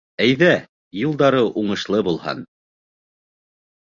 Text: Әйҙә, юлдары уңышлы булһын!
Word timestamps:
Әйҙә, 0.23 0.47
юлдары 1.01 1.43
уңышлы 1.63 2.01
булһын! 2.09 2.41